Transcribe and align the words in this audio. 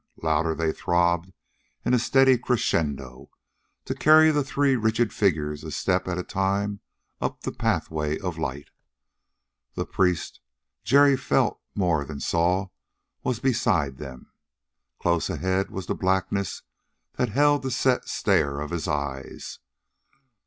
Louder 0.23 0.55
they 0.55 0.71
throbbed 0.71 1.31
in 1.85 1.93
a 1.93 1.99
steady 1.99 2.35
crescendo, 2.35 3.29
to 3.85 3.93
carry 3.93 4.31
the 4.31 4.43
three 4.43 4.75
rigid 4.75 5.13
figures 5.13 5.63
a 5.63 5.69
step 5.69 6.07
at 6.07 6.17
a 6.17 6.23
time 6.23 6.79
up 7.19 7.41
the 7.41 7.51
pathway 7.51 8.17
of 8.17 8.39
light. 8.39 8.71
The 9.75 9.85
priest, 9.85 10.39
Jerry 10.83 11.15
felt 11.15 11.61
more 11.75 12.03
than 12.03 12.19
saw, 12.19 12.69
was 13.21 13.39
beside 13.39 13.97
them. 13.97 14.31
Close 14.99 15.29
ahead 15.29 15.69
was 15.69 15.85
the 15.85 15.93
blackness 15.93 16.63
that 17.17 17.29
held 17.29 17.61
the 17.61 17.69
set 17.69 18.09
stare 18.09 18.59
of 18.59 18.71
his 18.71 18.87
eyes. 18.87 19.59